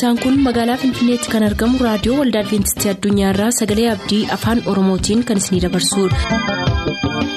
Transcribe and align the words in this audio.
sagantaan 0.00 0.18
kun 0.22 0.36
magaalaa 0.44 0.76
finfinneetti 0.82 1.32
kan 1.32 1.44
argamu 1.48 1.80
raadiyoo 1.86 2.18
waldaa 2.20 2.42
adventistii 2.44 2.90
addunyaarraa 2.92 3.50
sagalee 3.58 3.88
abdii 3.96 4.22
afaan 4.38 4.62
oromootiin 4.74 5.24
kan 5.30 5.42
isinidabarsudha. 5.44 7.30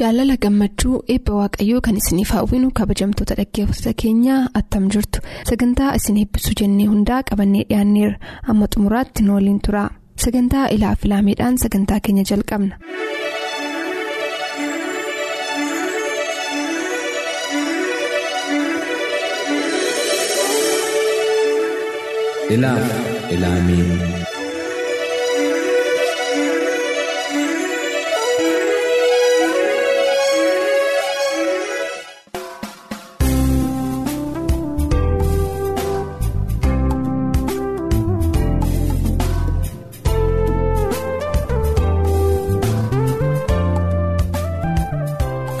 jaalala 0.00 0.34
gammachuu 0.44 0.96
eebba 1.14 1.32
waaqayyoo 1.40 1.80
kan 1.86 1.96
isiniif 2.00 2.30
hawwinu 2.36 2.68
kabajamtoota 2.78 3.34
dhaggeeffattoota 3.40 3.92
keenyaa 4.02 4.40
attam 4.60 4.84
jirtu 4.94 5.20
sagantaa 5.50 5.90
isin 6.00 6.16
eebbisuu 6.22 6.54
jennee 6.60 6.86
hundaa 6.92 7.20
qabannee 7.30 7.64
dhiyaanneerra 7.70 8.18
amma 8.54 8.66
xumuraatti 8.74 9.22
nu 9.26 9.34
waliin 9.38 9.60
tura 9.66 9.84
sagantaa 10.24 10.66
ilaa 10.76 10.94
filaameedhaan 11.02 11.58
sagantaa 11.64 12.00
keenya 12.06 12.24
jalqabna. 12.32 12.74
Ilaaf 22.54 22.86
ilaamee. 23.34 24.26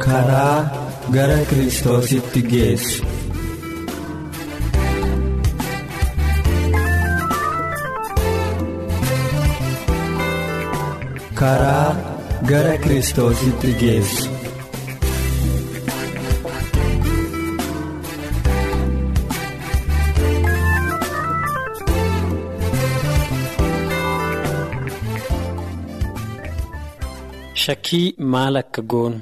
karaa 0.04 0.58
gara 1.14 1.38
kiristoositti 1.50 2.42
geessu. 2.52 3.09
Karaa 11.40 11.88
gara 12.50 12.74
kiristoositti 12.82 13.70
geessu. 13.80 14.28
Shakkii 27.62 28.06
maal 28.34 28.54
akka 28.62 28.82
goonu. 28.92 29.18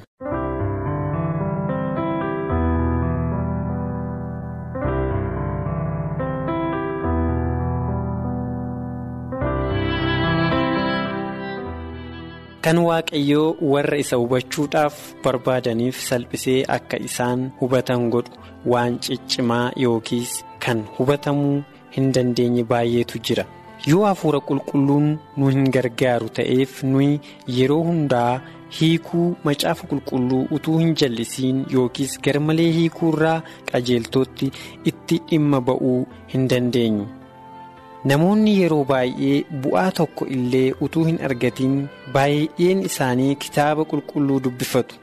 Kan 12.61 12.77
Waaqayyoo 12.83 13.55
warra 13.73 13.97
isa 14.03 14.17
hubachuudhaaf 14.21 14.95
barbaadaniif 15.23 15.97
salphisee 16.09 16.59
akka 16.77 16.97
isaan 17.09 17.41
hubatan 17.59 18.09
godhu 18.13 18.35
waan 18.71 18.97
ciccimaa 19.05 19.71
yookiis 19.83 20.33
kan 20.65 20.81
hubatamuu 20.97 21.55
hin 21.95 22.11
dandeenye 22.17 22.63
baay'eetu 22.71 23.21
jira. 23.29 23.45
Yoo 23.89 24.03
hafuura 24.05 24.39
qulqulluun 24.49 25.07
nu 25.37 25.47
hin 25.53 25.69
gargaaru 25.75 26.27
ta'eef 26.39 26.81
nuyi 26.93 27.13
yeroo 27.57 27.83
hundaa 27.89 28.41
hiikuu 28.79 29.27
macaafa 29.49 29.87
qulqulluu 29.91 30.41
utuu 30.57 30.77
hin 30.81 30.91
jallisiin 31.03 31.61
yookiis 31.75 32.17
garmalee 32.27 32.67
hiikuu 32.79 33.13
irraa 33.13 33.37
qajeeltootti 33.71 34.51
itti 34.91 35.21
dhimma 35.31 35.61
ba'uu 35.71 36.01
hin 36.33 36.49
dandeenyu. 36.55 37.07
Namoonni 38.05 38.51
yeroo 38.61 38.83
baay'ee 38.89 39.43
bu'aa 39.63 39.91
tokko 39.99 40.25
illee 40.35 40.67
utuu 40.87 41.03
hin 41.09 41.17
argatiin 41.27 41.73
baay'een 42.13 42.83
isaanii 42.89 43.35
kitaaba 43.45 43.83
qulqulluu 43.93 44.39
dubbifatu. 44.45 44.95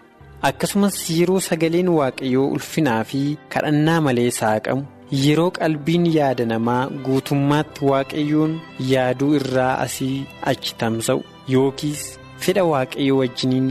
Akkasumas 0.49 0.97
yeroo 1.19 1.41
sagaleen 1.49 1.89
waaqayyoo 1.99 2.47
ulfinaa 2.57 3.03
fi 3.11 3.21
kadhannaa 3.55 4.01
malee 4.07 4.31
saaqamu. 4.41 4.83
Yeroo 5.25 5.51
qalbiin 5.59 6.07
yaada 6.17 6.45
namaa 6.53 6.81
guutummaatti 7.07 7.85
waaqayyoon 7.91 8.53
yaaduu 8.93 9.33
irraa 9.41 9.75
asii 9.85 10.27
achi 10.53 10.75
tamsa'u 10.81 11.21
yookiis 11.55 12.03
fedha 12.47 12.65
waaqayyoo 12.73 13.19
wajjiniin 13.23 13.69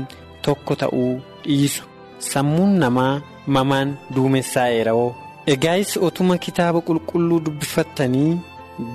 tokko 0.47 0.75
ta'uu 0.83 1.11
dhiisu 1.47 1.83
sammuun 2.31 2.71
namaa 2.83 3.13
mamaan 3.57 3.89
duumessaa'eera'oo 4.15 5.09
egaayis 5.53 5.97
otuma 6.09 6.37
kitaaba 6.45 6.79
qulqulluu 6.89 7.39
dubbifattanii 7.47 8.31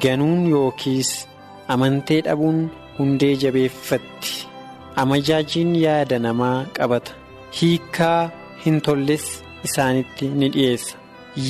ganuun 0.05 0.47
yookiis 0.53 1.11
amantee 1.75 2.21
dhabuun 2.27 2.59
hundee 2.99 3.35
jabeeffatti 3.43 4.33
amajaajiin 5.03 5.75
yaada 5.83 6.19
namaa 6.27 6.57
qabata 6.79 7.13
hiikaa 7.61 8.31
hin 8.65 8.81
tolles 8.89 9.27
isaanitti 9.69 10.29
ni 10.41 10.49
dhiyeessa. 10.57 10.97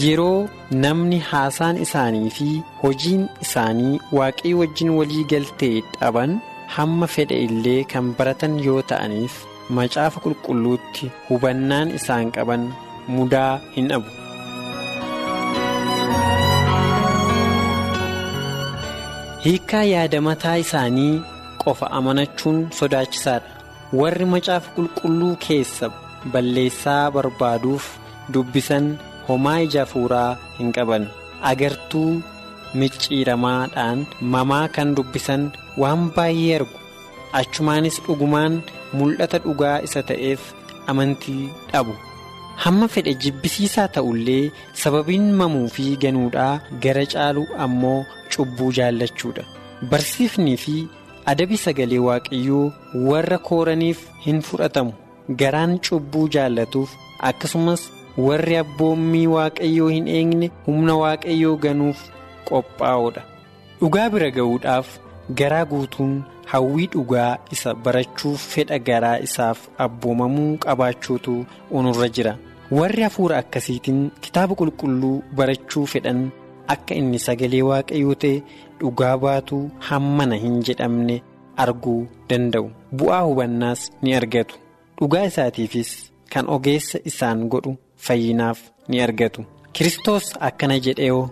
Yeroo 0.02 0.48
namni 0.84 1.18
haasaan 1.30 1.76
isaanii 1.86 2.30
fi 2.36 2.48
hojiin 2.82 3.22
isaanii 3.46 4.00
waaqayyo 4.18 4.58
wajjin 4.62 4.90
walii 4.98 5.24
galtee 5.32 5.76
dhaban 6.00 6.38
hamma 6.76 7.06
fedha 7.14 7.34
illee 7.46 7.78
kan 7.92 8.14
baratan 8.18 8.58
yoo 8.66 8.82
ta'aniif 8.92 9.34
macaafa 9.78 10.20
qulqulluutti 10.24 11.10
hubannaan 11.28 11.90
isaan 11.98 12.30
qaban 12.36 12.68
mudaa 13.14 13.52
hin 13.76 13.88
dhabu. 13.92 14.10
Hiikaa 19.44 19.82
yaada 19.92 20.20
mataa 20.28 20.56
isaanii 20.64 21.22
qofa 21.64 21.86
amanachuun 21.98 22.58
sodaachisaadha. 22.78 23.50
Warri 24.00 24.24
macaafa 24.32 24.70
qulqulluu 24.76 25.34
keessa 25.46 25.86
balleessaa 26.32 27.04
barbaaduuf 27.16 27.86
dubbisan. 28.34 28.86
homaa 29.30 29.58
ija 29.64 29.80
hafuuraa 29.82 30.36
hin 30.58 30.70
qaban 30.76 31.02
agartuu 31.50 32.22
micciiramaadhaan 32.80 34.00
mamaa 34.32 34.64
kan 34.76 34.88
dubbisan 34.98 35.42
waan 35.82 36.02
baay'ee 36.16 36.56
argu 36.56 36.78
achumaanis 37.40 37.96
dhugumaan 38.06 38.56
mul'ata 39.00 39.38
dhugaa 39.44 39.76
isa 39.88 40.02
ta'eef 40.08 40.40
amantii 40.92 41.44
dhabu 41.72 41.94
hamma 42.64 42.88
fedhe 42.94 43.14
jibbisiisaa 43.26 43.86
ta'ullee 43.98 44.42
sababiin 44.82 45.26
mamuu 45.42 45.68
fi 45.76 45.86
ganuudhaa 46.06 46.52
gara 46.86 47.04
caalu 47.14 47.44
ammoo 47.66 48.00
cubbuu 48.36 48.72
jaallachuudha 48.80 49.44
barsiifnii 49.94 50.56
fi 50.64 50.74
adabi 51.34 51.56
sagalee 51.66 51.98
waaqayyoo 52.08 52.66
warra 53.12 53.38
kooraniif 53.48 53.98
hin 54.26 54.42
fudhatamu 54.50 54.92
garaan 55.44 55.78
cubbuu 55.88 56.28
jaallatuuf 56.36 56.90
akkasumas. 57.30 57.82
warri 58.26 58.56
abboommii 58.60 59.26
waaqayyoo 59.32 59.88
hin 59.92 60.08
eegne 60.14 60.46
humna 60.64 60.94
waaqayyoo 61.00 61.52
ganuuf 61.64 61.98
qophaa'oodha 62.48 63.22
dhugaa 63.80 64.08
bira 64.14 64.28
ga'uudhaaf 64.38 64.88
garaa 65.40 65.64
guutuun 65.72 66.12
hawwii 66.52 66.86
dhugaa 66.94 67.30
isa 67.56 67.74
barachuuf 67.84 68.40
fedha 68.54 68.78
garaa 68.88 69.14
isaaf 69.28 69.58
abboomamuu 69.84 70.50
qabaachuutu 70.64 71.36
onurra 71.80 72.08
jira 72.18 72.34
warri 72.78 73.02
hafuura 73.06 73.36
akkasiitiin 73.44 74.02
kitaaba 74.26 74.54
qulqulluu 74.62 75.14
barachuu 75.40 75.86
fedhan 75.94 76.20
akka 76.74 76.94
inni 77.00 77.18
sagalee 77.26 77.62
waaqayyoo 77.70 78.14
ta'e 78.24 78.36
dhugaa 78.80 79.16
baatuu 79.24 79.62
hammana 79.90 80.36
hin 80.44 80.56
jedhamne 80.68 81.16
arguu 81.64 82.00
danda'u 82.32 82.66
bu'aa 83.02 83.22
hubannaas 83.28 83.80
ni 84.02 84.10
argatu 84.20 84.54
dhugaa 85.00 85.24
isaatiifis 85.30 85.90
kan 86.32 86.44
ogeessa 86.56 86.98
isaan 87.12 87.40
godhu. 87.54 87.72
fayyinaaf 88.06 88.58
ni 88.88 89.00
argatu 89.06 89.40
Kiristoos 89.78 90.26
akkana 90.48 90.76
jedheeoo 90.86 91.24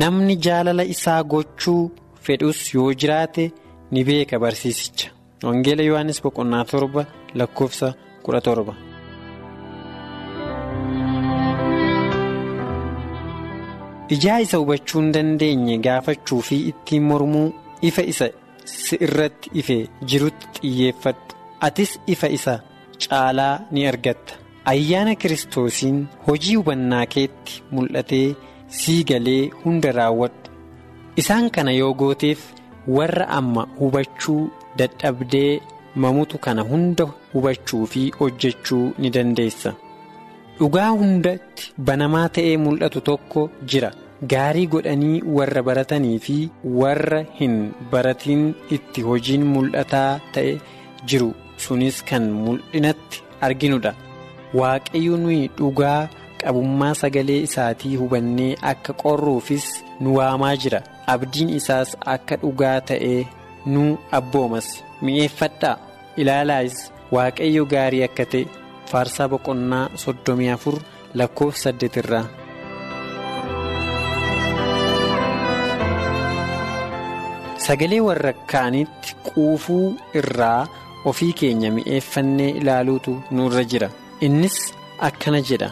namni 0.00 0.34
jaalala 0.46 0.84
isaa 0.94 1.22
gochuu 1.32 1.82
fedhus 2.26 2.58
yoo 2.74 2.90
jiraate 3.02 3.44
ni 3.92 4.00
beeka 4.08 4.38
barsiisicha 4.42 5.08
wangeela 5.46 5.82
yohannis 5.88 6.22
boqonnaa 6.24 6.64
torba 6.72 7.02
lakkoofsa 7.40 7.88
kudha 8.24 8.40
torba. 8.48 8.72
Ijaa 14.08 14.40
isa 14.40 14.56
hubachuu 14.62 15.00
hin 15.00 15.12
dandeenye 15.16 15.78
gaafachuu 15.86 16.40
fi 16.48 16.56
ittiin 16.70 17.02
mormuu 17.10 17.52
ifa 17.90 18.02
isa 18.12 18.28
si 18.64 18.96
irratti 19.06 19.50
ife 19.60 19.76
jirutti 20.12 20.48
xiyyeeffadhu. 20.60 21.34
Atis 21.60 22.00
ifa 22.06 22.28
isa 22.38 22.54
caalaa 23.08 23.60
ni 23.70 23.86
argatta. 23.92 24.34
ayyaana 24.72 25.14
kiristoosiin 25.22 25.96
hojii 26.26 26.54
hubannaa 26.58 27.06
keetti 27.14 27.62
mul'atee 27.70 28.34
sii 28.78 29.04
galee 29.10 29.42
hunda 29.64 29.92
raawwadhu. 29.92 30.50
Isaan 31.22 31.50
kana 31.56 31.72
yoo 31.80 31.94
gooteef 32.00 32.40
warra 32.98 33.26
amma 33.38 33.66
hubachuu 33.80 34.50
dadhabdee 34.78 35.60
mamutu 36.04 36.38
kana 36.46 36.62
hunda 36.70 37.04
hubachuu 37.32 37.86
fi 37.86 38.02
hojjechuu 38.20 38.86
ni 38.98 39.10
dandeessa 39.16 39.74
dhugaa 40.58 40.90
hundatti 41.02 41.72
banamaa 41.90 42.28
ta'ee 42.38 42.56
mul'atu 42.64 43.00
tokko 43.08 43.42
jira. 43.72 43.90
Gaarii 44.32 44.66
godhanii 44.72 45.22
warra 45.36 45.62
baratanii 45.68 46.18
fi 46.26 46.36
warra 46.80 47.20
hin 47.40 47.56
baratiin 47.92 48.44
itti 48.76 49.00
hojiin 49.08 49.44
mul'ataa 49.54 50.10
ta'e 50.34 50.52
jiru. 51.12 51.30
Sunis 51.64 51.96
kan 52.08 52.24
mul'inatti 52.44 53.22
arginudha 53.46 53.92
waaqayyo 54.60 55.16
nuyi 55.24 55.42
dhugaa 55.58 56.08
qabummaa 56.42 56.94
sagalee 57.00 57.40
isaatii 57.48 57.94
hubannee 58.00 58.50
akka 58.72 58.92
qorruufis 59.02 59.66
nu 60.00 60.16
waamaa 60.16 60.56
jira. 60.64 60.80
Abdiin 61.14 61.50
isaas 61.58 61.90
akka 62.14 62.36
dhugaa 62.42 62.80
ta'ee 62.90 63.20
nu 63.66 63.84
abboomas 64.18 64.68
mi'eeffadhaa? 65.02 65.76
Ilaalaayis 66.16 66.76
waaqayyo 67.16 67.64
gaarii 67.72 68.02
akka 68.08 68.24
ta'e 68.32 68.44
faarsaa 68.94 69.28
boqonnaa 69.34 69.84
soddomii 70.04 70.50
afur 70.56 70.76
lakkoofsa 71.20 71.62
saddeet 71.68 71.96
irraa. 72.02 72.24
sagalee 77.66 78.00
warra 78.06 78.32
kaanitti 78.52 79.14
quufuu 79.28 79.86
irraa 80.20 80.66
ofii 81.10 81.32
keenya 81.40 81.70
mi'eeffannee 81.76 82.50
ilaaluutu 82.60 83.12
nurra 83.36 83.64
jira. 83.72 83.88
Innis 84.26 84.56
akkana 85.08 85.40
jedha. 85.48 85.70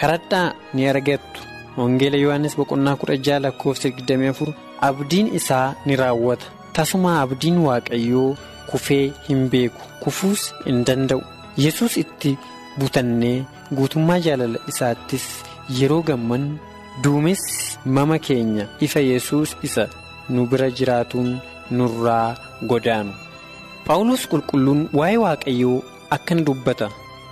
Karadhaa 0.00 0.48
ni 0.74 0.88
argattu. 0.92 1.40
Wangeela 1.78 2.16
yohannis 2.24 2.56
boqonnaa 2.60 2.96
kudha 3.00 3.16
jaha 3.26 3.40
lakkoofsa 3.46 3.88
24 3.88 4.54
abdiin 4.88 5.28
isaa 5.40 5.74
ni 5.86 5.96
raawwata. 6.02 6.46
Tasuma 6.76 7.20
abdiin 7.22 7.58
waaqayyoo 7.66 8.36
kufee 8.70 9.04
hin 9.28 9.48
beeku. 9.52 9.82
Kufuus 10.02 10.42
hin 10.66 10.84
danda'u. 10.86 11.22
Yesus 11.64 11.96
itti 12.02 12.38
butannee 12.78 13.36
guutummaa 13.76 14.18
jaalala 14.26 14.58
isaattis 14.72 15.26
yeroo 15.78 16.02
gamman 16.08 16.44
duumessi 17.02 17.78
mama 17.96 18.18
keenya 18.26 18.64
ifa 18.86 19.00
yesus 19.10 19.56
isa 19.68 19.84
nu 20.34 20.46
bira 20.50 20.68
jiraatuun 20.78 21.30
nurraa 21.76 22.36
godaanu. 22.70 23.12
Phaawulos 23.86 24.22
qulqulluun 24.30 24.80
waa'ee 24.98 25.18
waaqayyoo 25.24 25.78
akkana 26.16 26.42
dubbata 26.48 26.86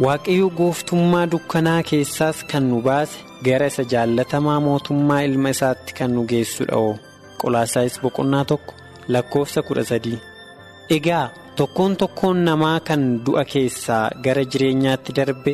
waaqayyoo 0.05 0.51
gooftummaa 0.59 1.27
dukkanaa 1.33 1.83
keessaas 1.91 2.39
kan 2.51 2.65
nu 2.71 2.79
baase 2.87 3.17
gara 3.47 3.67
isa 3.73 3.85
jaallatamaa 3.93 4.61
mootummaa 4.67 5.23
ilma 5.29 5.51
isaatti 5.57 5.93
kan 5.99 6.11
nu 6.15 6.23
geessudha 6.31 6.77
oo 6.85 6.95
qolaasaayis 7.41 7.97
boqonnaa 8.03 8.45
tokko 8.51 8.73
lakkoofsa 9.15 9.61
kudha 9.69 9.85
sadii. 9.91 10.19
Egaa 10.97 11.27
tokkoon 11.59 11.93
tokkoon 12.01 12.39
namaa 12.47 12.79
kan 12.89 13.03
du'a 13.27 13.45
keessaa 13.53 14.05
gara 14.25 14.45
jireenyaatti 14.53 15.13
darbe 15.19 15.53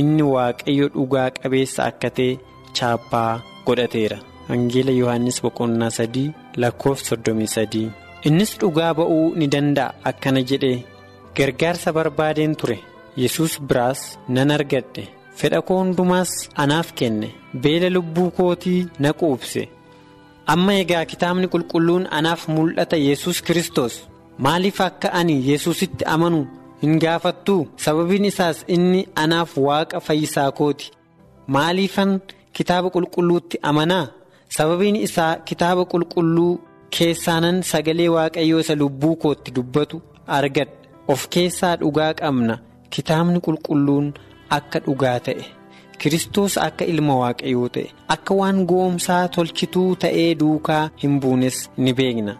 inni 0.00 0.24
waaqayyo 0.34 0.86
dhugaa 0.94 1.28
qabeessa 1.38 1.80
akka 1.90 2.08
ta'e 2.16 2.38
chaappaa 2.76 3.32
godhateera. 3.66 4.18
Wangeela 4.48 4.92
Yohaannis 5.00 5.38
boqonnaa 5.44 5.90
sadii 5.98 6.28
lakkoofsa 6.62 7.06
soddomii 7.10 7.50
sadii. 7.56 7.88
Innis 8.28 8.52
dhugaa 8.60 8.92
ba'uu 9.00 9.26
ni 9.38 9.46
danda'a 9.54 9.94
akkana 10.10 10.40
jedhee 10.50 10.78
gargaarsa 11.36 11.92
barbaadeen 11.96 12.54
ture. 12.60 12.78
Yesus 13.22 13.52
biraas 13.68 14.00
nan 14.34 14.50
argadhe. 14.56 15.04
Fedha 15.38 15.60
koo 15.66 15.78
hundumaas 15.82 16.32
anaaf 16.62 16.88
kenne. 16.98 17.28
Beela 17.62 17.88
lubbuu 17.96 18.30
kootii 18.38 18.86
na 19.02 19.10
quubse. 19.20 19.62
Amma 20.52 20.72
egaa 20.82 21.04
kitaabni 21.10 21.46
qulqulluun 21.52 22.04
anaaf 22.18 22.42
mul'ata 22.54 22.96
yesus 23.08 23.38
kristos 23.46 23.94
maaliif 24.38 24.80
akka 24.80 25.12
ani 25.12 25.36
yesusitti 25.50 26.04
amanu 26.04 26.46
hin 26.82 26.98
gaafattuu? 26.98 27.68
Sababiin 27.76 28.24
isaas 28.24 28.64
inni 28.68 29.06
anaaf 29.14 29.56
waaqa 29.58 30.00
fayyisaa 30.00 30.50
kooti. 30.52 30.90
Maaliifan 31.46 32.20
kitaaba 32.52 32.90
qulqulluutti 32.90 33.58
amanaa? 33.62 34.06
Sababiin 34.48 34.96
isaa 34.96 35.36
kitaaba 35.36 35.84
qulqulluu 35.92 36.60
keessaanan 36.96 37.62
sagalee 37.62 38.08
waaqayyoo 38.16 38.60
isa 38.64 38.74
lubbuu 38.82 39.16
kootti 39.16 39.50
dubbatu 39.56 40.02
argadha 40.26 40.72
of 41.08 41.28
keessaa 41.28 41.76
dhugaa 41.80 42.12
qabna. 42.20 42.58
Kitaabni 42.90 43.40
qulqulluun 43.46 44.06
akka 44.56 44.78
dhugaa 44.86 45.18
ta'e. 45.26 45.44
Kiristoos 46.00 46.54
akka 46.66 46.84
ilma 46.84 47.14
waaqayyoo 47.22 47.68
ta'e. 47.74 47.88
Akka 48.14 48.34
waan 48.40 48.58
goomsaa 48.70 49.28
tolchituu 49.34 49.96
ta'ee 50.04 50.30
duukaa 50.40 50.84
hin 51.02 51.20
buunes 51.20 51.56
ni 51.76 51.92
beekna. 51.98 52.34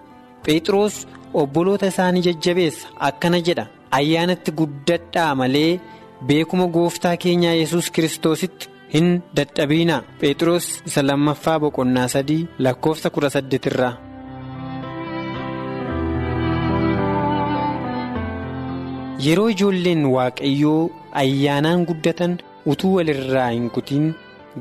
Phexros 0.45 0.95
obboloota 1.41 1.87
isaanii 1.93 2.23
jajjabeessa. 2.29 2.89
Akkana 3.09 3.41
jedha. 3.49 3.67
Ayyaanatti 3.99 4.51
guddadhaa 4.61 5.35
malee 5.41 5.81
beekuma 6.29 6.67
gooftaa 6.77 7.17
keenyaa 7.25 7.55
yesus 7.63 7.91
kiristoositti 7.91 8.69
hin 8.95 9.11
dadhabiinaa. 9.37 10.03
Phexros 10.21 10.71
isa 10.93 11.03
lammaffaa 11.09 11.59
boqonnaa 11.67 12.09
sadii 12.15 12.41
lakkoofsa 12.59 13.11
kudha 13.11 13.31
saddeet 13.37 13.67
irraa. 13.73 13.95
Yeroo 19.27 19.49
ijoolleen 19.55 20.03
waaqayyoo 20.15 20.81
ayyaanaan 21.21 21.85
guddatan 21.91 22.33
utuu 22.73 22.95
walirraa 22.97 23.51
hin 23.51 23.69
kutiin 23.77 24.09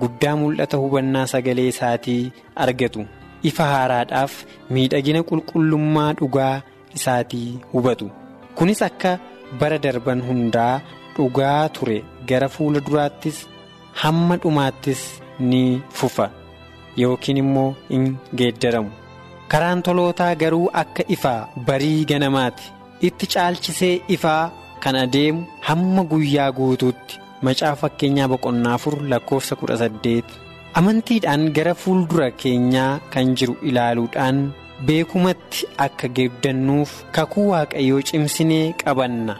guddaa 0.04 0.36
mul'ata 0.42 0.78
hubannaa 0.84 1.26
sagalee 1.34 1.68
isaatii 1.72 2.20
argatu 2.66 3.06
ifa 3.50 3.66
haaraadhaaf 3.74 4.34
miidhagina 4.78 5.22
qulqullummaa 5.30 6.14
dhugaa 6.20 6.56
isaatii 6.98 7.60
hubatu. 7.74 8.08
Kunis 8.56 8.82
akka 8.90 9.12
bara 9.60 9.78
darban 9.86 10.22
hundaa 10.28 10.82
dhugaa 11.16 11.70
ture 11.76 11.98
gara 12.30 12.50
fuula 12.56 12.80
duraattis 12.88 13.38
hamma 14.02 14.38
dhumaattis 14.44 15.02
ni 15.40 15.64
fufa. 16.00 16.28
Yookiin 17.02 17.38
immoo 17.44 17.70
hin 17.90 18.06
geeddaramu. 18.42 18.92
Karaan 19.52 19.82
tolootaa 19.86 20.36
garuu 20.42 20.68
akka 20.84 21.04
ifaa 21.16 21.48
barii 21.68 22.06
ganamaati. 22.14 22.64
itti 23.08 23.26
caalchisee 23.34 23.96
ifaa 24.16 24.52
kan 24.84 24.96
adeemu 25.00 25.40
hamma 25.68 26.02
guyyaa 26.12 26.52
guutuutti 26.58 27.16
macaa 27.48 27.72
fakkeenyaa 27.82 28.28
boqonnaa 28.34 28.74
afur 28.78 28.96
lakkoofsa 29.14 29.56
kudha 29.62 29.78
saddeet 29.82 30.30
amantiidhaan 30.80 31.44
gara 31.56 31.74
fuuldura 31.84 32.28
keenyaa 32.42 32.92
kan 33.14 33.32
jiru 33.40 33.56
ilaaluudhaan 33.70 34.38
beekumatti 34.90 35.68
akka 35.86 36.08
geeddannuuf 36.20 36.92
kakuu 37.18 37.48
waaqayyoo 37.54 38.02
cimsinee 38.10 38.66
qabanna 38.84 39.36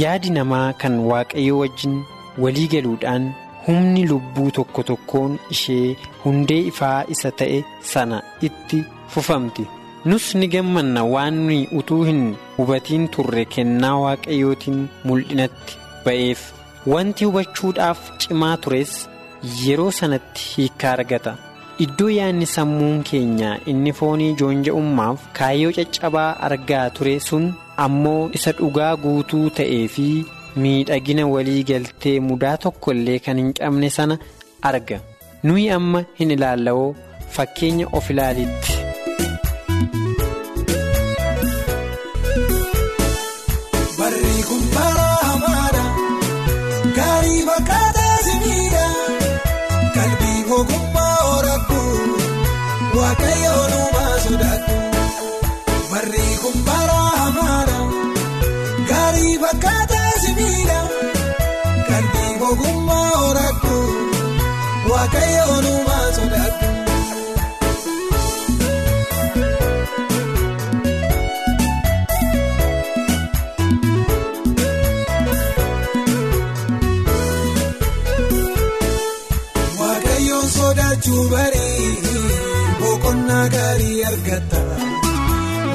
yaadi 0.00 0.30
namaa 0.36 0.68
kan 0.82 0.98
waaqayyoo 1.10 1.58
wajjin 1.62 1.96
walii 2.44 2.68
galuudhaan 2.74 3.26
humni 3.66 4.04
lubbuu 4.10 4.50
tokko 4.58 4.82
tokkoon 4.90 5.38
ishee 5.56 5.96
hundee 6.24 6.60
ifaa 6.72 6.98
isa 7.16 7.30
ta'e 7.40 7.58
sana 7.92 8.22
itti 8.48 8.84
fufamti. 9.14 9.66
nus 10.10 10.26
ni 10.38 10.46
gammanna 10.54 11.02
waan 11.14 11.34
nuyi 11.46 11.68
utuu 11.78 12.02
hin 12.08 12.22
hubatiin 12.58 13.08
turre 13.14 13.44
kennaa 13.54 13.94
waaqayyootiin 14.04 14.78
mul'inatti 15.10 15.74
ba'eef 16.04 16.40
wanti 16.92 17.24
hubachuudhaaf 17.28 18.00
cimaa 18.24 18.56
tures 18.66 18.92
yeroo 19.64 19.90
sanatti 19.98 20.42
hiikkaa 20.52 20.92
argata. 20.98 21.34
Iddoo 21.84 22.08
yaadni 22.18 22.46
sammuun 22.52 23.02
keenya 23.10 23.50
inni 23.72 23.92
foonii 23.98 24.32
joonja'ummaaf 24.42 25.26
kaayyoo 25.38 25.72
caccabaa 25.78 26.30
argaa 26.48 26.84
ture 26.98 27.14
sun 27.28 27.44
ammoo 27.84 28.22
isa 28.38 28.52
dhugaa 28.60 28.92
guutuu 29.02 29.42
ta'ee 29.58 29.82
fi 29.96 30.06
miidhagina 30.64 31.26
walii 31.34 31.62
galtee 31.72 32.14
mudaa 32.30 32.56
tokko 32.64 32.92
illee 32.96 33.18
kan 33.26 33.38
hin 33.42 33.52
qabne 33.60 33.90
sana 33.98 34.18
arga. 34.72 35.00
Nuyi 35.42 35.68
amma 35.78 36.04
hin 36.20 36.30
ilaalla'oo 36.38 36.88
fakkeenya 37.38 37.86
of 38.00 38.10
ilaalitti. 38.16 38.75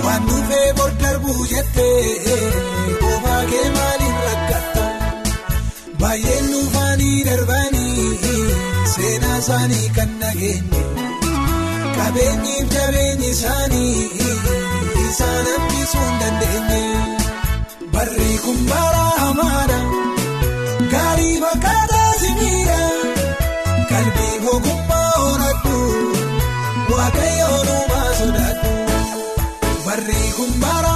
Waan 0.03 0.21
dhufee 0.29 0.67
bor 0.77 0.91
darbuu 1.03 1.45
jettee 1.51 2.01
qofaa 3.03 3.41
kee 3.51 3.67
maaliin 3.77 4.17
rakkatta 4.27 4.85
baay'een 6.01 6.45
dhufaanii 6.53 7.17
darbanii 7.29 8.07
seenaa 8.93 9.37
isaanii 9.43 9.89
kan 9.97 10.11
nageenye 10.21 10.81
qabeenyiif 11.97 12.67
jabeenyi 12.75 13.29
isaanii 13.35 14.09
isaan 15.07 15.45
hambisuu 15.51 16.05
hin 16.07 16.19
dandeenye 16.21 16.81
barri 17.95 18.31
kun 18.45 18.59
bara 18.71 19.05
hamaadha 19.21 19.79
gaarii 20.93 21.35
fakkaataa 21.45 22.11
simiidha 22.23 22.79
qalbii 23.91 24.35
ogummaa 24.55 25.11
horadhu 25.17 25.77
waaqayyoon 26.95 27.67
uumaa 27.77 28.09
sodaadhu 28.21 28.73
barri 29.85 30.21
kun 30.39 30.51
bara 30.65 30.95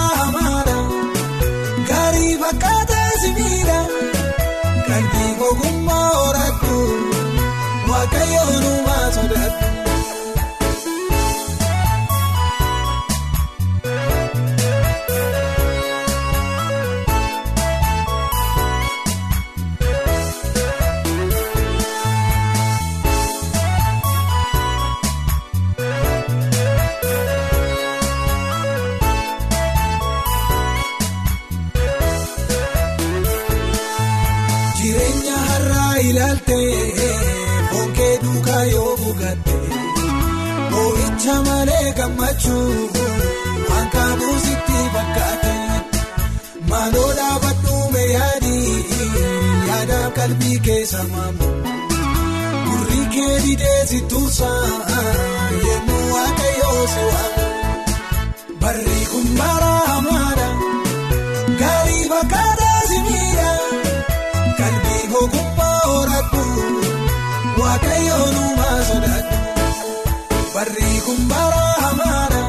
barri 70.65 70.91
kun 71.05 71.19
bara 71.31 71.63
hamaadha 71.83 72.41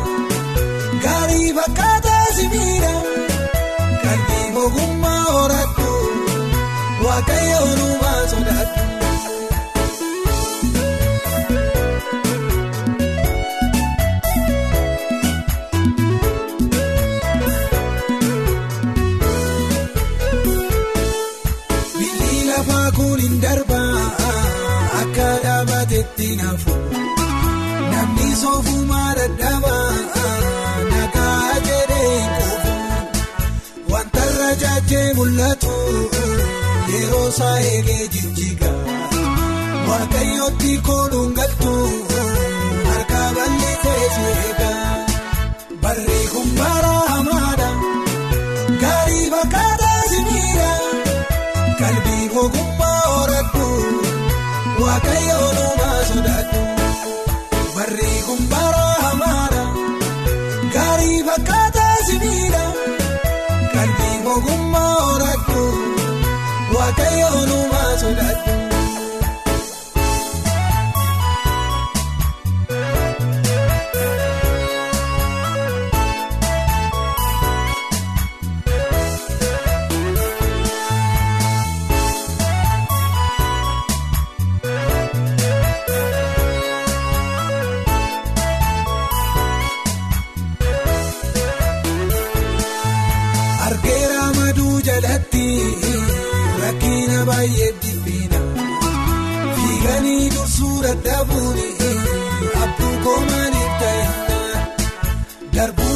gaarii 1.04 1.48
fakkaataa 1.58 2.24
simiidha 2.38 2.92
kalbii 4.04 4.48
ogummaa 4.64 5.22
horadhu 5.34 5.90
waaqayyoon 7.06 7.80
uumaa 7.88 8.20
sodaadhu. 8.32 8.84
Mul'atu 35.16 35.74
yeroo 36.92 37.28
isaa 37.28 37.58
eegee 37.70 38.04
jijjiga. 38.14 38.70
Waaqayyootti 39.88 40.72
kooluun 40.88 41.30
galtu 41.38 41.72
harka 42.88 43.22
bal'isee 43.36 44.04
si 44.14 44.24
eega. 44.44 44.70
Barri 45.82 46.20
kun 46.32 46.48
bara 46.58 46.94
hamaadha 47.12 47.70
gaarii 48.82 49.26
fakkaataa 49.34 50.00
si 50.10 50.18
miidha. 50.28 50.70
Kalbii 51.80 52.26
ogummaa 52.44 53.00
horadhu 53.12 53.68
waaqayyoon 54.82 55.56
uumaa 55.64 55.98
sodaadhu 56.10 56.62
barri 57.76 58.12
kun 58.28 58.42
bara 58.52 58.84
hamaadha 59.04 59.64
gaarii 60.76 61.20
fakkaataa 61.30 61.45
waaqayyoon 66.98 67.50
uumaa 67.56 67.96
sodaadhu. 68.02 68.65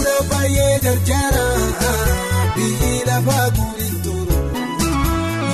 Darbuudha 0.05 0.17
baay'ee 0.31 0.79
jarjara 0.85 1.45
biyyi 2.55 2.93
lafaa 3.09 3.47
guurin 3.57 3.95
turu 4.05 4.39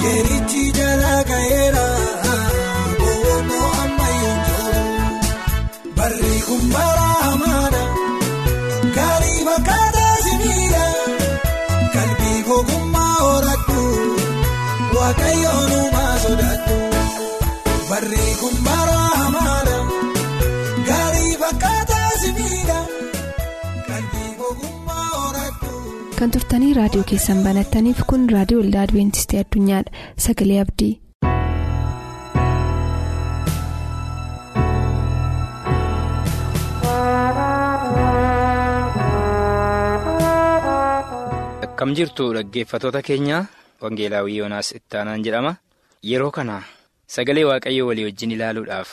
yeerichi 0.05 0.63
jalaa 0.79 1.21
ga'eera 1.31 1.87
boonoo 3.01 3.71
ammayyoon 3.85 4.39
jiru 4.47 4.85
barri 5.99 6.35
kun 6.49 6.65
bara 6.75 7.09
hamaadha 7.25 7.83
gaarii 8.97 9.41
fakkaataa 9.49 10.15
simiidha. 10.27 10.85
Kalbii 11.95 12.41
ogummaa 12.59 13.15
horadhu 13.25 13.83
waaqayyoon 14.99 15.71
uumaa 15.81 16.15
sodaadhu 16.25 16.77
barri 17.91 18.27
kun 18.43 18.57
bara 18.69 19.01
hamaadha 19.21 19.77
Kan 26.19 26.31
turtanii 26.35 26.71
raadiyoo 26.79 27.07
keessan 27.11 27.43
banattaniif 27.47 28.01
kun 28.13 28.25
raadiyoo 28.37 28.63
waldaa 28.63 28.85
Adibeentistii 28.89 29.43
Addunyaadha. 29.45 30.07
Sagalee 30.29 30.61
Abdii. 30.67 30.93
Akkam 41.67 41.93
jirtu 41.97 42.33
dhaggeeffatoota 42.37 43.03
keenya 43.05 43.45
Wangeelaawwii 43.83 44.39
Yoonaas 44.41 44.73
Ittaanaan 44.79 45.21
jedhama. 45.25 45.53
Yeroo 46.03 46.31
kana 46.31 46.63
sagalee 47.07 47.45
Waaqayyoo 47.45 47.89
walii 47.89 48.05
wajjin 48.09 48.31
ilaaluudhaaf 48.37 48.91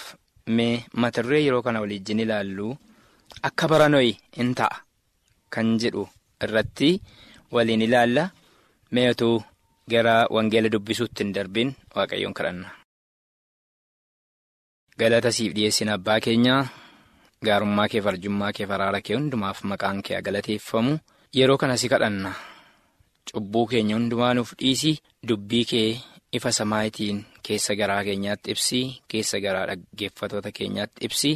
mee 0.47 0.83
mata 0.93 1.23
duree 1.23 1.43
yeroo 1.45 1.61
kana 1.63 1.79
walii 1.83 1.97
wajjin 1.99 2.19
ilaallu 2.25 2.75
akka 3.49 3.67
baranoyi 3.71 4.17
in 4.43 4.53
ta'a 4.59 4.81
kan 5.49 5.77
jedhu 5.79 6.07
irratti 6.49 6.89
waliin 7.51 7.81
ilaalla. 7.87 8.29
Meetu 8.93 9.29
gara 9.89 10.15
Wangeela 10.29 10.69
dubbisuutti 10.71 11.23
hin 11.23 11.33
darbin 11.35 11.73
Waaqayyoon 11.95 12.33
kadhanna. 12.37 12.69
Galata 14.99 15.31
siif 15.35 15.53
dhiyeessina 15.55 15.93
abbaa 15.97 16.19
keenya 16.25 16.55
gaarummaa 17.45 17.87
kee 17.91 18.01
farjummaa 18.05 18.51
kee 18.57 18.67
faraara 18.71 19.01
kee 19.05 19.15
hundumaaf 19.17 19.63
maqaan 19.71 20.01
kee 20.05 20.21
galateeffamu 20.27 20.93
yeroo 21.39 21.57
kana 21.57 21.77
si 21.81 21.89
kadhanna. 21.93 22.31
Cubbuu 23.33 23.65
keenya 23.71 23.95
hundumaa 23.97 24.33
nuuf 24.37 24.53
dhiisi 24.59 24.93
dubbii 25.27 25.65
kee 25.71 25.89
ifa 26.39 26.51
samaayitiin 26.59 27.25
keessa 27.47 27.75
garaa 27.81 28.03
keenyaatti 28.07 28.51
ibsi 28.55 28.79
keessa 29.07 29.39
garaa 29.45 29.65
dhaggeeffatoota 29.71 30.51
keenyaatti 30.59 31.05
ibsi 31.09 31.31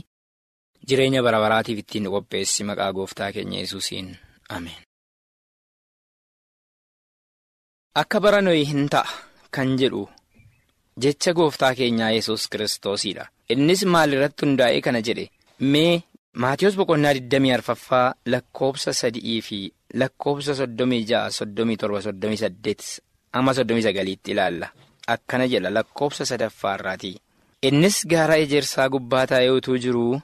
jireenya 0.87 1.21
bara 1.25 1.39
baraatiif 1.45 1.79
ittiin 1.83 2.09
qopheessi 2.13 2.63
maqaa 2.69 2.91
gooftaa 2.93 3.31
keenya 3.35 3.59
yesuusiin 3.65 4.13
ameen. 4.49 4.81
Akka 8.01 8.19
baranoyi 8.23 8.65
hin 8.69 8.87
ta'a 8.93 9.09
kan 9.55 9.71
jedhu 9.81 10.03
jecha 11.05 11.33
gooftaa 11.39 11.73
keenyaa 11.79 12.11
yesus 12.17 12.47
kiristoosidha 12.53 13.25
innis 13.55 13.83
maalirratti 13.95 14.45
hundaa'ee 14.45 14.81
kana 14.87 15.01
jedhe 15.07 15.25
mee 15.73 15.93
maatiyoos 16.43 16.77
boqonnaa 16.81 17.13
24ffaa 17.19 18.05
lakkoobsa 18.33 18.93
sadii 19.01 19.39
fi 19.47 19.59
lakkoobsa 20.03 20.53
36 20.61 21.23
37 21.39 22.11
38 22.11 23.01
amma 23.33 23.51
39tti 23.61 24.31
ilaalla. 24.35 24.67
Akkana 25.13 25.45
jedha 25.51 25.69
lakkoobsa 25.77 26.25
sadaffaarraati 26.31 27.11
innis 27.67 27.97
gaara 28.11 28.35
ejersaa 28.45 28.89
gubbaa 28.93 29.25
taa'ee 29.31 29.49
utuu 29.57 29.77
jiruu 29.83 30.21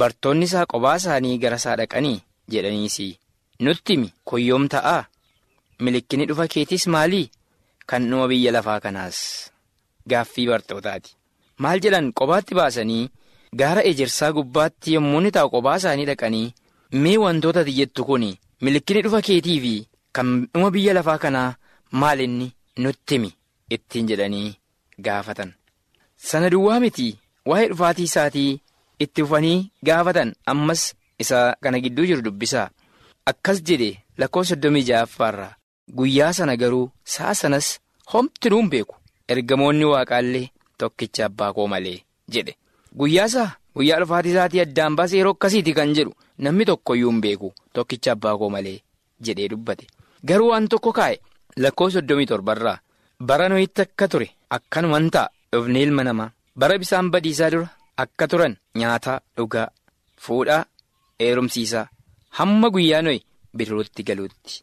bartoonni 0.00 0.44
isaa 0.50 0.66
qophaa 0.72 0.96
isaanii 1.00 1.38
gara 1.42 1.56
isaa 1.62 1.76
dhaqanii 1.80 2.18
jedhaniisi 2.54 3.06
nutti 3.66 3.92
himi 3.96 4.10
kun 4.30 4.42
yoom 4.48 4.66
ta'aa 4.74 5.02
milikkini 5.80 6.26
dhufa 6.28 6.46
keetis 6.52 6.86
maalii? 6.94 7.30
Kan 7.86 8.08
dhuma 8.10 8.28
biyya 8.30 8.52
lafaa 8.52 8.80
kanaas 8.84 9.18
gaaffii 10.10 10.46
bartootaati. 10.50 11.16
Maal 11.62 11.80
jedhan 11.84 12.12
qophaatti 12.18 12.54
baasanii 12.58 13.08
gaara 13.60 13.82
ejersaa 13.90 14.32
gubbaatti 14.36 14.94
yommuu 14.94 15.20
inni 15.20 15.30
taa'u 15.36 15.52
qophaa 15.54 15.76
isaanii 15.80 16.08
dhaqanii 16.10 16.54
mee 17.02 17.16
wantoota 17.24 17.64
jettu 17.78 18.04
kun 18.08 18.24
milikkini 18.64 19.02
dhufa 19.06 19.20
keetii 19.28 19.60
fi 19.64 19.74
kan 20.12 20.30
dhuma 20.52 20.70
biyya 20.76 20.94
lafaa 20.98 21.18
kanaa 21.24 21.56
maal 22.00 22.20
inni 22.26 22.52
nutti 22.84 23.14
himi? 23.14 23.30
ittiin 23.74 24.08
jedhanii 24.10 24.56
gaafatan. 25.04 25.52
Sana 26.16 26.50
duwwaa 26.50 26.80
miti. 26.80 27.18
Waa'ee 27.48 27.68
dhufaatii 27.70 28.08
isaatii 28.10 28.60
itti 29.04 29.22
fufanii 29.24 29.70
gaafatan. 29.86 30.34
Ammas 30.52 30.82
isa 31.18 31.56
kana 31.62 31.80
gidduu 31.84 32.06
jiru 32.10 32.22
dubbisaa. 32.26 32.70
Akkas 33.30 33.62
jedhe 33.68 33.90
lakkoofsa 34.18 34.54
soddomii 34.54 34.86
ja'affaarraa 34.90 35.54
guyyaa 35.98 36.32
sana 36.32 36.56
garuu 36.56 36.90
sa'a 37.04 37.34
sanas 37.34 37.68
homti 38.12 38.50
nuun 38.50 38.68
beeku. 38.70 38.94
Ergamoonni 39.28 39.84
waaqaallee 39.92 40.48
tokkicha 40.78 41.26
abbaa 41.26 41.52
koo 41.52 41.66
malee 41.68 41.98
jedhe. 42.32 42.56
Guyyaa 42.98 43.26
isaa 43.26 43.50
guyyaa 43.76 44.00
dhufaatii 44.00 44.30
isaatii 44.34 44.60
addaan 44.64 44.96
baasee 44.96 45.18
yeroo 45.20 45.32
akkasiiti 45.36 45.72
kan 45.78 45.94
jedhu 45.96 46.12
namni 46.38 46.64
tokkoyyuu 46.70 47.10
hin 47.12 47.20
beeku 47.24 47.52
tokkicha 47.72 48.12
abbaa 48.12 48.36
koo 48.38 48.50
malee 48.50 48.80
jedhee 49.28 49.48
dubbate. 49.52 49.86
Garuu 50.28 50.48
waan 50.50 50.68
tokko 50.68 50.92
kaa'e 50.98 51.20
lakkoofsa 51.56 51.98
soddomii 52.00 52.26
torbarraa 52.32 52.78
bara 53.28 53.48
nohitti 53.48 53.82
akka 53.82 54.08
ture 54.08 54.28
akkanuman 54.50 55.10
ta'a. 55.10 55.28
Dhufne 55.52 55.82
ilma 55.82 56.04
namaa. 56.04 56.30
Bara 56.58 56.78
bisaan 56.78 57.10
badiisaa 57.10 57.50
dura 57.50 57.68
akka 58.02 58.28
turan 58.28 58.56
nyaataa 58.80 59.20
dhugaa 59.36 59.68
fuudhaa 60.24 60.64
heerumsiisaa 61.20 61.86
hamma 62.38 62.70
guyyaa 62.74 63.02
nohi 63.02 63.22
bidiruutti 63.56 64.02
galuutti 64.08 64.62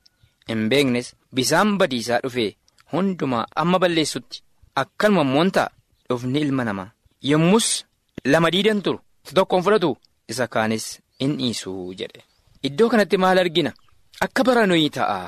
hin 0.50 0.68
beeknes 0.72 1.14
bisaan 1.36 1.78
badiisaa 1.80 2.20
dhufee 2.24 2.50
hundumaa 2.94 3.46
amma 3.64 3.80
balleessutti 3.84 4.42
akkanuma 4.82 5.22
immoo 5.28 5.46
ta'a. 5.58 5.70
Dhufni 6.10 6.40
ilma 6.46 6.64
namaa. 6.68 6.90
Yommus 7.30 7.68
lama 8.32 8.52
diidan 8.54 8.82
turu. 8.86 9.00
Tokkoon 9.36 9.64
fudhatu 9.66 9.92
isa 10.32 10.48
kaanis 10.54 10.86
in 11.20 11.38
dhiisuu 11.40 11.94
jedhe. 12.00 12.22
Iddoo 12.68 12.90
kanatti 12.90 13.18
maal 13.24 13.38
argina? 13.44 13.72
Akka 14.26 14.44
bara 14.48 14.66
nohii 14.68 14.90
ta'a. 14.98 15.20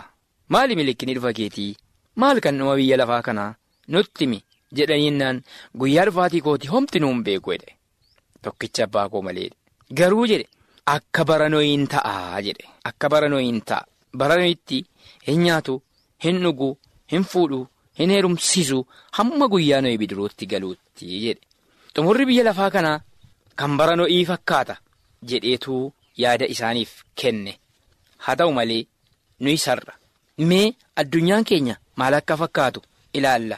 Maali 0.53 0.75
milikkini 0.79 1.13
dhufa 1.15 1.33
keetii? 1.37 1.75
Maal 2.21 2.39
kan 2.43 2.57
dhuma 2.59 2.75
biyya 2.79 2.97
lafaa 3.01 3.21
kanaa 3.27 3.55
nutti 3.93 4.23
himi 4.25 4.43
jedhaniinnaan 4.77 5.41
guyyaa 5.79 6.05
dhufaatii 6.09 6.41
kooti 6.47 6.67
homti 6.73 6.99
nuun 6.99 7.23
beeku 7.23 7.51
jedhe. 7.55 7.71
Tokkicha 8.43 8.83
abbaa 8.87 9.09
koo 9.09 9.21
malee 9.27 9.49
garuu 9.97 10.27
jedhe. 10.31 10.47
Akka 10.95 11.25
bara 11.25 11.49
nohiin 11.49 11.87
ta'a 11.93 12.41
jedhe. 12.47 12.65
Akka 12.89 13.09
bara 13.09 13.29
nohiin 13.29 13.61
ta'a. 13.69 13.85
Bara 14.19 14.35
nohiitti 14.39 14.85
hin 15.27 15.39
nyaatu 15.45 15.75
hin 16.25 16.39
dhugu 16.43 16.69
hin 17.13 17.23
fuudhu 17.33 17.59
hin 17.99 18.09
heerumsiisu 18.15 18.79
hamma 19.17 19.47
guyyaa 19.53 19.81
nohii 19.81 19.97
bidiruutti 20.01 20.45
galuutti 20.53 21.05
jedhe. 21.25 21.41
Xumurri 21.95 22.25
biyya 22.29 22.43
lafaa 22.47 22.69
kanaa 22.75 22.99
kan 23.59 23.77
bara 23.77 23.95
nohii 23.95 24.25
fakkaata 24.31 24.75
jedheetuu 25.29 25.93
yaada 26.23 26.45
isaaniif 26.55 26.91
kenne. 27.21 27.53
Haa 28.17 28.35
ta'u 28.35 28.51
malee 28.57 28.83
nuyi 29.39 29.57
sarra. 29.57 29.93
Mee 30.49 30.73
addunyaan 30.95 31.43
keenya 31.49 31.75
maal 31.95 32.13
akka 32.19 32.37
fakkaatu 32.37 32.81
ilaalla? 33.13 33.57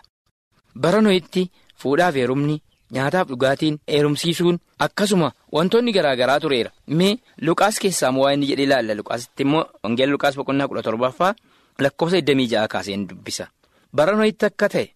Bara 0.75 1.01
nohitti 1.01 1.49
fuudhaaf 1.81 2.15
heerumni 2.15 2.61
nyaataaf 2.95 3.27
dhugaatiin 3.31 3.79
heerumsiisuun 3.93 4.59
akkasuma 4.85 5.31
wantoonni 5.55 5.91
garaa 5.97 6.15
garaa 6.15 6.39
tureera. 6.39 6.71
Mee 6.87 7.17
luqaas 7.41 7.79
keessaa 7.79 8.11
moo 8.11 8.23
waa 8.25 8.33
inni 8.33 8.47
jedhe 8.51 8.63
ilaalla. 8.69 8.93
Luqaasitti 8.99 9.43
immoo 9.47 9.65
wangeela 9.83 10.11
luqaas 10.11 10.35
boqonnaa 10.37 10.67
kudha 10.67 10.83
torbaffaa 10.87 11.33
lakkoofsa 11.79 12.17
26 12.21 12.67
kaaseen 12.73 13.07
dubbisa. 13.09 13.47
Bara 13.95 14.15
nohitti 14.15 14.45
akka 14.45 14.69
ta'e 14.69 14.87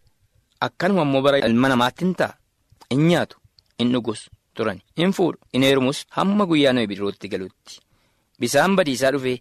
akkanuma 0.68 1.02
immoo 1.08 1.22
bara 1.22 1.38
ilma 1.48 1.68
namaatti 1.70 2.06
hin 2.06 2.16
ta'a. 2.16 2.34
Hin 2.92 3.08
nyaatu 3.10 3.38
hin 3.80 3.92
dhugus 3.94 4.22
turan 4.54 4.82
hin 4.98 5.14
fuudhu 5.18 5.40
hin 5.54 5.64
heerumus 5.68 6.06
hamma 6.18 6.46
guyyaa 6.46 6.74
nohi 6.74 6.88
bidiruutti 6.92 7.28
galuutti 7.34 7.80
bisaan 8.40 8.76
badiisaa 8.76 9.12
dhufee 9.16 9.38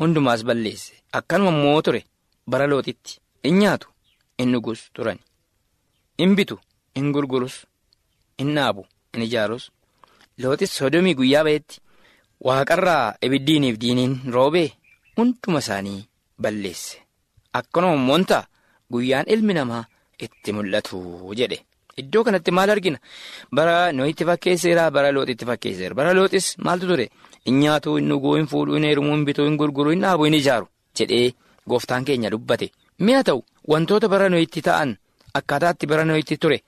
hundumaas 0.00 0.42
balleesse. 0.44 0.94
Akkanuma 1.12 1.50
immoo 1.56 1.82
ture 1.82 2.04
bara 2.50 2.66
looxitti 2.72 3.20
hin 3.44 3.58
nyaatu 3.60 3.88
hin 4.38 4.52
dhugus 4.52 4.88
turan. 4.92 5.18
Hin 6.18 6.34
bitu 6.36 6.58
hin 6.96 7.12
gurgurus 7.12 7.60
hin 8.38 8.54
dhaabu 8.56 8.86
hin 9.14 9.22
ijaarus 9.28 9.70
looxis 10.42 10.76
sodomii 10.78 11.14
guyyaa 11.20 11.44
ba'etti 11.46 11.80
waaqarraa 12.44 13.14
ibiddiiniif 13.22 13.78
diiniin 13.80 14.20
roobee? 14.34 14.70
Hunduma 15.16 15.58
isaanii 15.62 16.00
balleesse. 16.42 16.98
Akkanuma 17.52 18.24
ta'a 18.24 18.46
guyyaan 18.90 19.26
ilmi 19.34 19.54
namaa 19.54 19.84
itti 20.24 20.52
mul'atu 20.52 20.98
jedhe. 21.38 21.58
Iddoo 22.00 22.24
kanatti 22.24 22.50
maal 22.50 22.70
argina? 22.70 22.98
Bara 23.52 23.92
nohitti 23.92 24.24
fakkeesseera 24.28 24.90
bara 24.90 25.12
looxitti 25.12 25.44
fakkeesseera 25.50 25.94
bara 25.94 26.12
looxis 26.18 26.46
maaltu 26.58 26.86
ture? 26.90 27.06
Hin 27.46 27.60
nyaatu 27.60 27.96
hin 27.96 28.08
dhuguu 28.10 28.34
hin 28.36 28.46
fuudhuu 28.52 28.74
hin 28.78 28.86
heerumuu 28.88 29.14
hin 29.16 29.24
bituu 29.28 29.46
hin 29.48 29.56
gurguruu 29.60 29.92
hin 29.94 30.02
dhaabu 30.06 30.24
hin 30.28 30.34
ijaaru 30.40 30.66
jedhee 30.98 31.34
gooftaan 31.68 32.04
keenya 32.04 32.30
dubbate. 32.34 32.70
Mi'a 32.98 33.22
ta'u 33.28 33.44
wantoota 33.72 34.08
bara 34.08 34.28
nohitti 34.28 34.62
ta'an 34.68 34.96
akkaataatti 35.40 35.86
bara 35.86 36.04
nohitti 36.04 36.36
ture. 36.36 36.58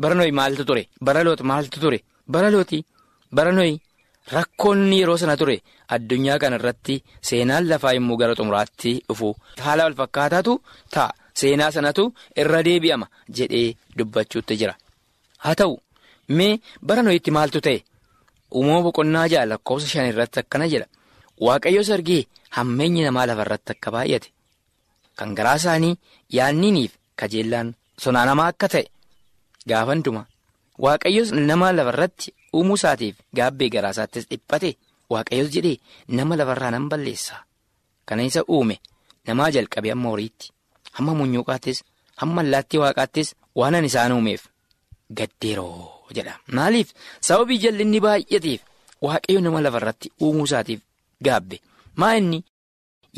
Bara 0.00 0.14
nohi 0.14 0.32
maaltu 0.40 0.64
ture? 0.64 0.88
Bara 1.00 1.24
looti 1.24 1.42
maaltu 1.50 1.80
ture? 1.80 1.98
Bara 2.28 2.50
looti? 2.50 2.84
Bara 3.32 3.52
nohi 3.52 3.80
rakkoonni 4.34 4.96
yeroo 5.00 5.16
sana 5.22 5.36
ture 5.40 5.56
addunyaa 5.96 6.38
kana 6.42 6.56
irratti 6.60 6.94
seenaan 7.30 7.68
lafaa 7.70 7.94
immoo 7.98 8.16
gara 8.20 8.34
xumuraatti 8.38 8.92
dhufu 9.08 9.28
haala 9.64 9.84
wal 9.88 9.96
fakkaataatu 10.02 10.52
ta'a. 10.94 11.10
Seenaa 11.40 11.70
sanatu 11.74 12.04
irra 12.42 12.60
deebi'ama 12.66 13.06
jedhee 13.38 13.76
dubbachuutti 13.98 14.56
jira. 14.60 14.74
Haa 15.44 15.54
ta'u 15.60 15.76
mee 16.38 16.58
bara 16.86 17.02
nohitti 17.06 17.30
maaltu 17.36 17.60
ta'e 17.66 17.78
uumama 18.54 18.82
boqonnaa 18.86 19.26
ja'a 19.32 19.46
lakkoofsa 19.50 19.86
shan 19.92 20.08
irratti 20.12 20.40
akkana 20.42 20.66
jedha. 20.72 20.86
Waaqayyoos 21.46 21.90
argee 21.96 22.22
hammeenyi 22.56 23.04
namaa 23.06 23.26
lafa 23.30 23.42
irratti 23.46 23.72
akka 23.76 23.90
baay'ate 23.96 24.28
kan 25.18 25.34
garaa 25.38 25.54
isaanii 25.60 25.94
yaanniiniif 26.38 26.92
kajeellaan 27.22 27.68
sonaanamaa 28.04 28.48
akka 28.54 28.66
ta'e 28.74 28.84
gaafa 29.70 29.92
hundumaa 30.78 30.90
Waaqayyoos 30.90 31.32
nama 31.32 31.72
lafa 31.72 31.90
irratti 31.92 32.34
uumuu 32.54 32.74
isaatiif 32.80 33.16
gaabbee 33.36 33.68
garaa 33.74 33.90
isaattis 33.96 34.28
dhiphate 34.30 34.76
Waaqayyoos 35.10 35.50
jedhee 35.54 35.78
nama 36.08 36.36
lafarraa 36.36 36.70
nan 36.70 36.88
balleessa. 36.88 37.36
Kana 38.06 38.22
isa 38.24 38.42
uume 38.48 38.80
namaa 39.26 39.50
jalqabee 39.50 39.92
amma 39.92 40.08
horiitti. 40.10 40.50
hamma 40.98 41.12
munyuuqaattis 41.14 41.78
hamma 42.20 42.40
allaattii 42.42 42.78
waaqaattis 42.82 43.28
waanan 43.58 43.84
isaan 43.88 44.12
uumeef 44.12 44.42
gaddeeroo 45.18 45.90
jedha 46.16 46.34
maaliif 46.58 46.88
sababii 47.28 47.58
jallinni 47.64 48.00
baay'ateef 48.06 48.60
waaqayyo 49.06 49.40
nama 49.44 49.60
lafarratti 49.66 50.12
uumuu 50.22 50.44
isaatiif 50.48 50.80
gaabbe 51.24 51.60
maa 52.02 52.14
inni 52.20 52.40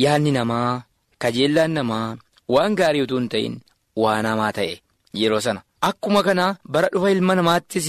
yaadni 0.04 0.30
namaa 0.38 0.82
kajeellaan 1.24 1.70
namaa 1.78 2.16
waan 2.56 2.74
gaarii 2.80 3.02
utuu 3.06 3.18
hin 3.22 3.28
ta'in 3.34 3.54
waan 4.04 4.26
hamaa 4.30 4.52
ta'e 4.58 4.74
yeroo 5.22 5.40
sana 5.46 5.62
akkuma 5.88 6.22
kanaa 6.28 6.56
bara 6.74 6.88
dhufa 6.92 7.10
ilma 7.16 7.34
namaattis 7.38 7.88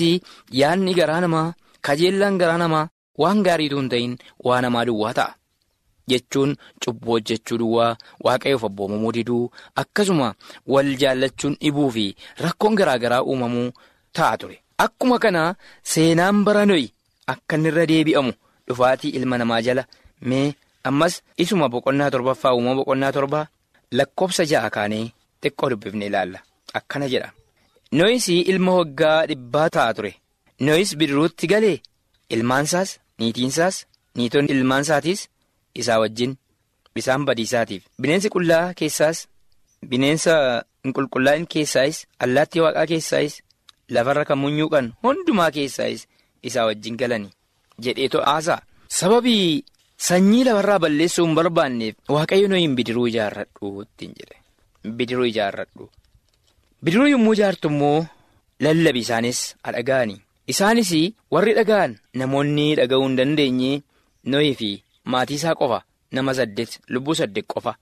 yaadni 0.61 0.93
garaa 0.99 1.21
namaa 1.25 1.53
kajeellaan 1.87 2.37
garaa 2.41 2.57
namaa 2.63 2.87
waan 3.21 3.43
gaarii 3.45 3.67
utuu 3.69 3.79
hin 3.81 3.89
ta'in 3.93 4.13
waan 4.47 4.63
hamaa 4.67 4.85
duwwaa 4.89 5.13
ta'a. 5.19 5.35
jechuun 6.11 6.55
cubbuu 6.83 7.11
hojjechuu 7.15 7.57
duwwaa 7.61 7.97
waaqayyoof 8.25 8.63
abboomamuu 8.67 9.11
diduu 9.17 9.43
akkasuma 9.81 10.27
wal 10.73 10.89
jaallachuun 11.01 11.55
dhibuu 11.61 11.89
fi 11.97 12.05
rakkoon 12.45 12.75
garaa 12.79 12.97
garaa 13.03 13.21
uumamuu 13.23 13.67
ta'a 14.19 14.37
ture. 14.41 14.57
Akkuma 14.85 15.19
kana 15.23 15.43
seenaan 15.91 16.43
bara 16.47 16.65
nohi 16.65 16.87
akka 17.33 17.55
inni 17.57 17.69
irra 17.71 17.85
deebi'amu 17.91 18.33
dhufaatii 18.67 19.09
ilma 19.19 19.37
namaa 19.41 19.61
jala. 19.67 19.83
Mee 20.29 20.53
ammas 20.89 21.21
isuma 21.43 21.69
boqonnaa 21.75 22.09
torbaffaa 22.15 22.53
uumama 22.55 22.75
boqonnaa 22.81 23.11
torbaa 23.17 23.45
lakkoofsa 23.99 24.43
ja'a 24.51 24.69
kaanee 24.75 25.05
xiqqoo 25.43 25.69
dubbifne 25.71 26.05
ilaalla. 26.11 26.39
Akkana 26.79 27.07
jedha 27.13 27.29
nohis 27.99 28.27
ilma 28.51 28.71
waggaa 28.79 29.25
dhibbaa 29.29 29.69
ta'a 29.75 29.93
ture 29.97 30.11
nohis 30.67 30.91
bidiruutti 30.99 31.47
galee 31.53 31.77
ilmaansaas 32.35 32.89
niitiinsaas 33.19 33.75
niitonni 34.15 34.51
ilmaansaatiis. 34.57 35.21
isaa 35.81 35.99
wajjin 36.03 36.31
bisaan 36.95 37.23
badiisaatiif 37.27 37.83
bineensi 38.01 38.29
qullaa 38.33 38.73
keessaas 38.79 39.19
bineensa 39.91 40.33
qulqullaa'in 40.95 41.45
keessaayis 41.53 41.99
allaattii 42.25 42.61
waaqaa 42.65 42.85
keessaayis 42.91 43.35
lafarra 43.95 44.25
kan 44.29 44.37
munyuuqan 44.41 44.87
hundumaa 45.03 45.51
keessaayis 45.57 46.01
isaa 46.49 46.65
wajjin 46.69 46.97
galani 47.01 47.29
jedheeto 47.83 48.19
haasa'a. 48.29 48.61
Sababii 48.99 49.63
sanyii 50.07 50.43
lafarraa 50.47 50.79
balleessuu 50.83 51.25
hin 51.25 51.35
barbaanneef 51.39 51.95
waaqayyo 52.15 52.47
nooyin 52.51 52.75
bidiruu 52.79 53.07
ijaarradhu 53.11 53.71
ittiin 53.85 54.13
jedhe 54.19 54.37
bidiruu 54.97 55.25
ijaarradhu. 55.31 55.89
Bidiruu 56.83 57.07
yommuu 57.13 57.33
ijaartu 57.37 57.67
immoo 57.71 58.05
lallabi 58.65 58.99
isaanis 59.05 59.39
dhaga'ani. 59.75 60.15
Isaanis 60.51 60.91
warri 61.33 61.53
dhaga'an 61.59 61.91
namoonni 62.19 62.67
dhaga'uu 62.79 63.05
hin 63.07 63.17
dandeenye 63.19 63.71
nooyi 64.31 64.53
fi 64.59 64.69
maatii 65.13 65.37
isaa 65.41 65.55
qofa 65.59 65.79
nama 66.17 66.33
saddeet 66.39 66.71
lubbuu 66.93 67.15
saddeet 67.19 67.47
qofa 67.53 67.73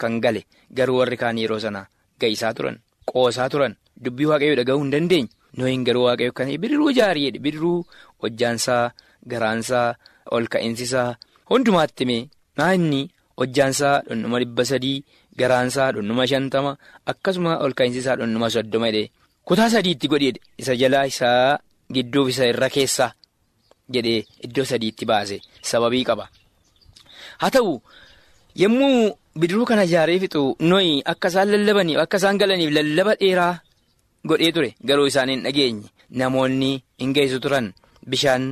kan 0.00 0.20
gale 0.24 0.40
garuu 0.76 0.98
warri 1.00 1.16
kaan 1.22 1.38
yeroo 1.42 1.58
sana 1.64 1.82
ga'isaa 2.20 2.52
turan 2.58 2.78
qoosaa 3.10 3.48
turan 3.54 3.74
dubbii 4.04 4.28
waaqayyoo 4.30 4.56
dhaga'uu 4.60 4.82
hin 4.84 4.92
dandeenye 4.94 5.28
nooyin 5.58 5.84
garuu 5.88 6.04
waaqayyo 6.06 6.32
kan 6.38 6.48
bidiruu 6.62 6.90
ijaarii 6.94 7.24
jedhe 7.26 7.38
bidiruu 7.46 7.78
hojjaansaa 8.22 8.84
garaansaa 9.32 9.88
ol 10.36 10.46
ka'insisaa 10.54 11.10
hundumaatti 11.50 12.04
mee 12.10 12.22
maa 12.58 12.72
inni 12.78 13.02
hojjaansaa 13.42 13.94
dhundhuma 14.08 14.38
dhibba 14.44 14.64
sadii 14.72 14.98
garaansaa 15.38 15.90
dhundhuma 15.94 16.26
shantama 16.32 16.72
akkasuma 17.12 17.58
ol 17.64 17.72
ka'insisaa 17.78 18.16
dhundhuma 18.20 18.50
soddoma 18.54 18.90
jedhe 18.94 19.10
kutaa 19.48 19.70
sadiitti 19.74 20.08
godhee 20.12 20.32
isa 20.62 20.76
jalaa 20.82 21.04
isaa 21.12 21.58
gidduuf 21.94 22.28
isa 22.34 22.46
irra 22.52 22.68
keessaa 22.76 23.10
jedhee 23.94 24.20
iddoo 24.46 24.64
sadiitti 24.70 25.04
baase 25.10 25.36
sababii 25.70 26.04
qaba. 26.08 26.28
haa 27.40 27.50
ta'u 27.56 27.72
yommuu 28.62 29.16
bidiruu 29.40 29.64
kana 29.70 29.84
ijaaree 29.88 30.18
fixu 30.22 30.42
nooyi 30.70 31.02
akka 31.12 31.28
isaan 31.32 31.48
lallabaniif 31.54 31.98
akka 32.04 32.16
isaan 32.22 32.38
galaniif 32.42 32.70
lallaba 32.76 33.14
dheeraa 33.20 33.54
godhee 34.28 34.52
ture 34.56 34.70
garuu 34.88 35.06
isaan 35.12 35.28
hin 35.32 35.42
dhageenye 35.46 35.88
namoonni 36.20 36.70
hin 37.02 37.12
geessu 37.16 37.40
turan 37.46 37.72
bishaan 38.10 38.44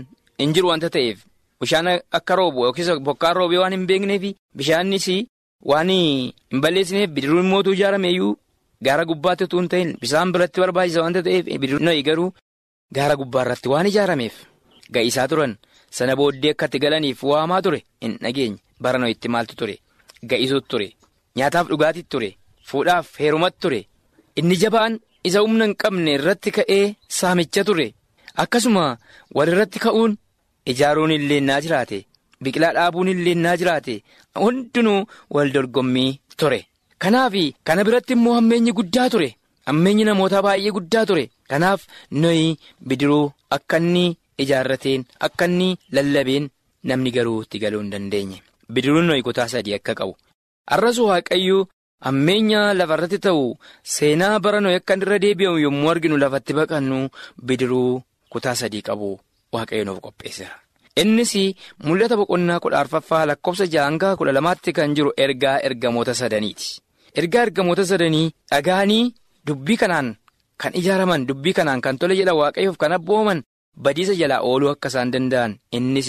hin 0.42 0.52
jiru 0.56 0.68
wanta 0.72 0.90
ta'eef 0.96 1.18
bishaan 1.60 1.88
akka 2.18 2.36
roobu 2.40 2.64
yookiis 2.66 2.90
bokkaan 3.08 3.36
roobee 3.38 3.58
waan 3.62 3.72
hin 3.76 3.86
beekneef 3.90 4.24
bishaannis 4.60 5.06
waan 5.70 5.90
hin 5.94 6.60
balleessineef 6.62 7.10
bidiruun 7.16 7.46
mootuu 7.52 7.72
ijaarameeyyuu 7.78 8.32
gaara 8.86 9.04
gubbaatti 9.10 9.44
utuu 9.48 9.60
hin 9.60 9.68
ta'in 9.74 9.90
bishaan 10.00 10.32
biratti 10.36 10.60
barbaachisa 10.64 11.02
wanta 11.04 11.22
ta'eef 11.26 11.44
bidiruun 11.62 11.84
nooyi 11.88 12.02
garuu 12.08 12.30
gaara 12.98 13.16
gubbaarratti 13.20 13.68
waan 13.72 13.86
ijaarameef 13.92 14.34
ga'isaa 14.94 15.28
turan. 15.28 15.54
sana 15.96 16.16
booddee 16.18 16.50
akka 16.54 16.66
itti 16.68 16.78
galaniif 16.82 17.22
waamaa 17.30 17.62
ture 17.64 17.78
hin 18.02 18.12
dhageenye 18.22 18.58
bara 18.84 18.98
nooyitti 19.00 19.28
maaltu 19.34 19.54
ture 19.60 19.74
ga'isuutu 20.30 20.68
ture 20.72 20.86
nyaataaf 21.36 21.66
dhugaatiitu 21.70 22.08
ture 22.14 22.30
fuudhaaf 22.68 23.06
heerumatti 23.20 23.58
ture. 23.64 23.80
Inni 24.38 24.56
jabaan 24.62 24.94
isa 25.28 25.40
humna 25.44 25.64
hin 25.68 25.74
qabne 25.82 26.12
irratti 26.18 26.50
ka'ee 26.58 26.84
saamicha 27.18 27.64
ture. 27.68 27.86
Akkasuma 28.42 28.84
walirratti 29.36 29.78
ka'uun 29.84 30.12
ijaaruun 30.72 31.10
illee 31.18 31.40
naa 31.48 31.60
jiraate 31.64 31.98
biqilaa 32.42 32.72
dhaabuun 32.78 33.08
illee 33.14 33.34
naa 33.44 33.56
jiraate. 33.60 33.94
Hundinuu 34.42 35.04
wal 35.34 35.52
dorgommii 35.54 36.20
ture. 36.36 36.60
Kanaaf 37.02 37.34
kana 37.64 37.84
biratti 37.84 38.12
immoo 38.16 38.34
hammeenyi 38.38 38.72
guddaa 38.78 39.08
ture. 39.10 39.28
Hammeenyi 39.66 40.04
namootaa 40.08 40.42
baay'ee 40.46 40.70
guddaa 40.78 41.06
ture. 41.06 41.30
Kanaaf 41.50 41.86
nooyi 42.10 42.58
bidiruu 42.88 43.24
akka 43.50 43.76
inni. 43.84 44.16
ijaarrateen 44.42 45.02
akka 45.26 45.44
inni 45.48 45.66
lallabeen 45.96 46.46
namni 46.90 47.10
garuu 47.16 47.42
itti 47.44 47.58
galuu 47.62 47.80
hin 47.82 47.90
dandeenye 47.92 48.38
bidiruun 48.76 49.04
nooyi 49.08 49.22
kutaa 49.26 49.44
sadii 49.52 49.74
akka 49.76 49.94
qabu. 49.98 50.14
Har'as 50.70 50.98
waaqayyo 51.04 51.58
hammeenya 52.06 52.62
lafarratti 52.78 53.18
ta'u 53.26 53.44
seenaa 53.96 54.38
bara 54.46 54.60
nooyi 54.64 54.78
akka 54.80 54.96
irra 55.02 55.18
deebi'amu 55.24 55.58
yommuu 55.64 55.90
arginu 55.92 56.16
lafatti 56.22 56.52
baqannu 56.58 56.98
bidiruu 57.50 58.02
kutaa 58.32 58.54
sadii 58.62 58.82
qabu 58.88 59.10
waaqayyo 59.56 59.84
nuuf 59.90 60.00
qopheessera. 60.06 60.56
Innis 60.96 61.32
mul'ata 61.84 62.16
boqonnaa 62.20 62.60
kudha 62.60 62.78
arfaffaa 62.82 63.26
lakkoofsa 63.30 63.66
jahangaa 63.74 64.16
kudha 64.16 64.32
lamaatti 64.36 64.72
kan 64.72 64.94
jiru 64.96 65.12
ergaa 65.16 65.58
ergamoota 65.68 66.14
sadaniiti. 66.14 66.80
Ergaa 67.18 67.42
ergamoota 67.46 67.84
sadanii 67.86 68.32
dhaga'anii 68.50 69.14
dubbii 69.46 69.76
kanaan 69.82 70.08
kan 70.60 70.72
ijaaraman 70.80 71.26
dubbii 71.28 71.52
kanaan 71.58 71.80
kan 71.84 71.98
tole 71.98 72.14
jedha 72.16 72.34
waaqayyoof 72.40 72.76
kan 72.76 72.92
abbooman. 72.98 73.42
badiisa 73.84 74.14
jalaa 74.20 74.40
ooluu 74.48 74.68
akka 74.70 74.88
isaan 74.88 75.10
danda'an. 75.12 75.52
Innis 75.76 76.08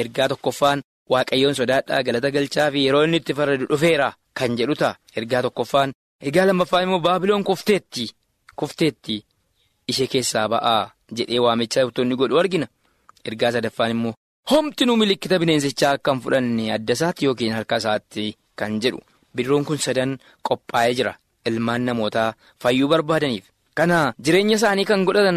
ergaa 0.00 0.28
tokkoffaan 0.28 0.82
waaqayyoon 1.10 1.54
sodaadhaa 1.58 2.02
galata 2.06 2.30
galchaa 2.34 2.70
fi 2.72 2.84
yeroo 2.86 3.04
inni 3.06 3.16
itti 3.20 3.34
faradu 3.38 3.64
dhufeera 3.70 4.08
kan 4.38 4.56
jedhu 4.58 4.74
ta'a. 4.80 4.94
Ergaa 5.16 5.42
tokkoffaan 5.46 5.92
ergaa 6.26 6.46
lammaffaan 6.48 6.84
immoo 6.86 7.00
baabiloon 7.06 7.44
kufteetti 7.48 8.04
kufteetti 8.60 9.16
ishee 9.90 10.06
keessaa 10.12 10.48
ba'aa 10.52 10.90
jedhee 11.16 11.38
waamichaa 11.46 11.88
inni 12.02 12.16
godhu 12.20 12.38
argina 12.42 12.66
ergaa 13.24 13.52
sadaffaan 13.56 13.90
immoo 13.96 14.14
homtinuu 14.50 14.96
milikkita 15.02 15.38
bineensichaa 15.42 15.92
akka 15.98 16.12
hin 16.14 16.20
fudhanne 16.24 16.72
adda 16.76 16.92
isaatti 16.98 17.24
yookiin 17.28 17.52
harka 17.58 17.76
isaatti 17.82 18.26
kan 18.58 18.80
jedhu. 18.82 19.00
Bidiruun 19.34 19.64
kun 19.68 19.78
sadan 19.86 20.18
qophaa'ee 20.48 20.94
jira. 20.98 21.12
Ilmaan 21.48 21.82
namootaa 21.88 22.32
fayyuu 22.62 22.88
barbaadaniif. 22.92 23.44
kana 23.78 23.98
jireenya 24.26 24.56
isaanii 24.58 24.84
kan 24.90 25.04
godhatan 25.06 25.36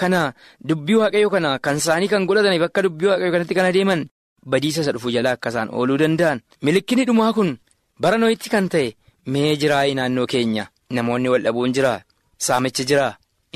kana 0.00 0.20
dubbii 0.68 0.94
waaqayyo 1.00 1.30
kana 1.34 1.50
kan 1.64 1.76
isaanii 1.80 2.08
kan 2.12 2.24
godhataniif 2.28 2.62
akka 2.66 2.82
dubbii 2.86 3.08
waaqayyo 3.10 3.32
kanatti 3.34 3.54
kan 3.58 3.66
adeeman 3.70 4.04
badiisa 4.52 4.80
isa 4.84 4.92
dhufu 4.96 5.10
jalaa 5.16 5.32
akka 5.36 5.48
isaan 5.52 5.68
ooluu 5.78 5.98
danda'an. 6.02 6.40
Milikkini 6.66 7.04
dhumaa 7.08 7.32
kun 7.38 7.50
bara 8.02 8.16
nooyitti 8.22 8.48
kan 8.54 8.68
ta'e 8.74 8.94
mee 9.34 9.50
jiraayii 9.64 9.94
naannoo 9.98 10.26
keenya. 10.32 10.64
Namoonni 10.96 11.28
wal 11.32 11.42
dhabuun 11.46 11.72
jira 11.76 11.92
saamichi 12.46 12.84
jira 12.92 13.06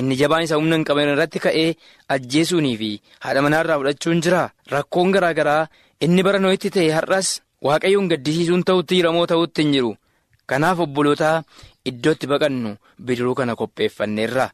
inni 0.00 0.16
jabaan 0.20 0.44
isa 0.46 0.56
humna 0.60 0.76
hin 0.76 0.84
qaban 0.88 1.08
irratti 1.12 1.38
ka'ee 1.44 1.68
ajjeesuunii 2.14 2.76
fi 2.80 2.90
haadha 3.24 3.42
manaarraa 3.46 3.78
fudhachuun 3.80 4.20
jira. 4.24 4.42
Rakkoon 4.74 5.12
garaa 5.14 5.32
garaa 5.38 5.62
inni 6.00 6.22
bara 6.26 6.38
nooyitti 6.44 6.70
ta'e 6.76 6.90
har'as 6.96 7.28
waaqayyoon 7.68 8.08
gaddisiisuun 8.12 8.62
ta'utti 8.68 8.94
hiramoo 9.00 9.26
ta'utti 9.32 9.62
hin 9.62 9.72
jiru. 9.76 9.96
Kanaaf 10.46 10.78
obbolootaa. 10.86 11.42
Iddootti 11.90 12.26
baqannu 12.26 12.70
bidiruu 13.06 13.34
kana 13.38 13.54
qopheeffanneerra. 13.60 14.46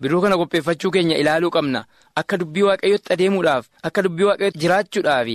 Bidiruu 0.00 0.20
kana 0.24 0.36
qopheeffachuu 0.40 0.90
keenya 0.94 1.16
ilaaluu 1.22 1.50
qabna. 1.56 1.84
Akka 2.20 2.36
dubbii 2.40 2.62
waaqayyootti 2.68 3.12
adeemuudhaaf 3.14 3.66
akka 3.88 4.02
dubbii 4.06 4.24
waaqayyootti 4.28 4.58
jiraachuudhaaf 4.62 5.28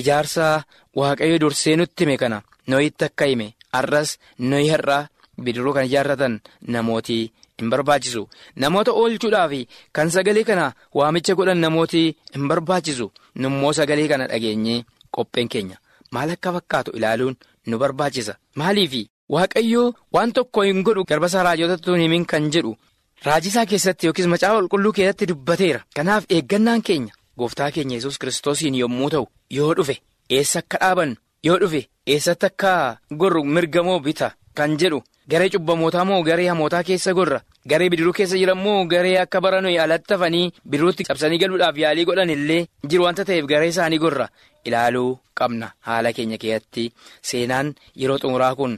ijaarsa 0.00 0.64
waaqayyo 0.96 1.38
dursee 1.40 1.76
nutti 1.76 2.04
hime 2.04 2.16
kana. 2.22 2.42
Nooyitti 2.68 3.04
akka 3.08 3.24
hime 3.30 3.46
har'as 3.72 4.18
nooyi 4.38 4.68
har'aa 4.74 5.08
bidiruu 5.44 5.72
kan 5.74 5.84
ijaarratan 5.88 6.40
namooti 6.68 7.32
hin 7.62 7.70
barbaachisu. 7.70 8.26
Namoota 8.56 8.92
oolchuudhaaf 8.92 9.52
kan 9.92 10.10
sagalee 10.10 10.44
kana 10.50 10.66
waamicha 11.00 11.34
godhan 11.38 11.58
namooti 11.64 12.04
hin 12.34 12.48
barbaachisu. 12.52 13.10
Nummoo 13.34 13.72
sagalee 13.80 14.08
kana 14.12 14.26
dhageenyee 14.34 14.84
qopheen 15.16 15.48
keenya. 15.48 15.76
Maal 16.12 16.30
akka 16.36 16.52
fakkaatu 16.58 16.90
ilaaluun 17.00 17.36
nu 17.66 17.78
barbaachisa. 17.78 18.36
Maaliifi. 18.54 19.08
Waaqayyoo 19.32 19.92
waan 20.12 20.32
tokko 20.36 20.62
hin 20.68 20.82
godhu 20.86 21.04
garbasaa 21.08 21.42
raajotatti 21.46 21.90
himin 22.00 22.24
kan 22.32 22.50
jedhu 22.52 22.72
raajisaa 23.24 23.64
keessatti 23.70 24.06
yookiis 24.06 24.26
macaafa 24.32 24.58
qulqulluu 24.60 24.92
keessatti 24.98 25.26
dubbateera. 25.30 25.80
Kanaaf 25.96 26.24
eeggannaan 26.28 26.82
keenya 26.88 27.14
gooftaa 27.38 27.70
keenya 27.76 27.96
yesus 27.96 28.18
kiristoosiin 28.18 28.74
yommuu 28.80 29.08
ta'u 29.14 29.26
yoo 29.58 29.74
dhufe 29.78 29.96
eessa 30.30 30.58
akka 30.58 30.78
dhaabannu? 30.82 31.16
Yoo 31.44 31.56
dhufe 31.62 31.80
eessatti 32.06 32.46
akka 32.46 32.98
gorru 33.22 33.44
mirga 33.44 33.82
moo 33.82 33.98
bita 34.00 34.30
kan 34.54 34.76
jedhu 34.80 35.02
garee 35.32 35.48
cubbamootaa 35.54 36.04
moo 36.04 36.22
garee 36.28 36.48
hamootaa 36.52 36.82
keessa 36.88 37.12
gorra 37.18 37.40
garee 37.72 37.88
bidiruu 37.92 38.12
keessa 38.18 38.36
jiran 38.40 38.58
moo 38.64 38.84
garee 38.92 39.14
akka 39.24 39.40
baranuu 39.44 39.74
alatti 39.84 40.14
hafanii 40.14 40.52
bidiruutti 40.70 41.04
cabsanii 41.08 41.38
galuudhaaf 41.42 41.78
yaalii 41.84 42.04
godhan 42.10 42.30
illee 42.36 42.66
jiru 42.88 43.04
wanta 43.04 43.24
ta'eef 43.24 43.46
garee 43.52 43.68
isaanii 43.74 43.98
gorra. 44.04 44.28
Ilaaluu 44.64 45.18
qabna 45.38 45.70
haala 45.86 46.12
keenya 46.16 46.38
keessatti 46.42 46.92
seenaan 47.30 47.74
yeroo 48.00 48.18
xumuraa 48.24 48.54
kun. 48.54 48.76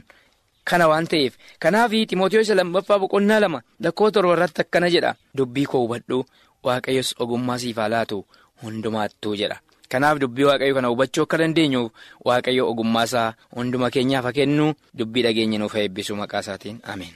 Kana 0.69 0.87
waan 0.89 1.07
ta'eef 1.07 1.33
kanaaf 1.59 1.91
Ximootiyoos 2.09 2.49
lammaffaa 2.59 2.99
boqonnaa 3.03 3.39
lama 3.41 3.61
lakkoo 3.83 4.11
torba 4.11 4.33
irratti 4.33 4.61
akkana 4.61 4.89
jedha. 4.95 5.15
Dubbii 5.37 5.65
koo 5.65 5.81
hubadhu 5.83 6.25
waaqayyos 6.65 7.13
ogummaa 7.19 7.57
siif 7.63 7.77
haa 7.77 7.89
laatu 7.95 8.25
hundumaattuu 8.63 9.35
jedha 9.41 9.59
kanaaf 9.93 10.19
dubbii 10.23 10.43
waaqayyo 10.49 10.75
kana 10.79 10.87
hubachuu 10.93 11.23
akka 11.27 11.37
dandeenyuuf 11.43 11.91
waaqayyo 12.31 12.69
ogummaasaa 12.71 13.27
hunduma 13.55 13.89
keenyaaf 13.97 14.23
haa 14.29 14.31
kennu. 14.39 14.73
Dubbii 14.97 15.23
dhageenya 15.27 15.59
nuuf 15.59 15.75
eebbisu 15.75 16.15
maqaa 16.21 16.39
isaatiin. 16.47 16.79
Ameen. 16.93 17.13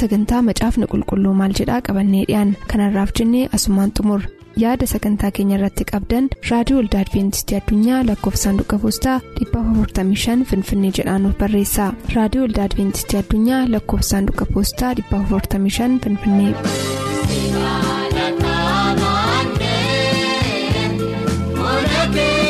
Sagantaa 0.00 0.38
macaafni 0.44 0.86
qulqulluu 0.92 1.32
maal 1.38 1.52
jedhaa 1.58 1.80
qabannee 1.86 2.22
dhiyaan 2.28 2.52
kanarraaf 2.70 3.10
jennee 3.18 3.42
asumaan 3.58 3.90
xumur. 3.98 4.22
Yaada 4.62 4.86
sagantaa 4.92 5.30
keenya 5.38 5.56
irratti 5.58 5.84
qabdan 5.90 6.30
raadiyoo 6.50 6.78
waldaa 6.80 7.02
adventistii 7.04 7.56
addunyaa 7.58 8.00
lakkoofsa 8.10 8.42
saanduqa 8.46 8.78
poostaa 8.84 9.18
455 9.42 10.48
finfinnee 10.52 10.92
jedhaan 11.00 11.22
nuuf 11.26 11.36
barreessa. 11.42 11.90
Raadiyoo 12.16 12.44
waldaa 12.46 12.64
adventistii 12.70 13.18
addunyaa 13.22 13.62
lakkoofsa 13.76 14.10
saanduqa 14.16 14.44
poostaa 14.54 14.94
455 15.02 16.00
finfinnee. 16.04 16.52
por 21.82 21.90
aquí. 21.96 22.41